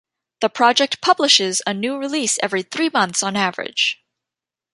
The 0.39 0.49
project 0.49 0.99
publishes 0.99 1.61
a 1.67 1.75
new 1.75 1.95
release 1.95 2.39
every 2.41 2.63
three 2.63 2.89
months 2.91 3.21
on 3.21 3.35
average. 3.35 4.03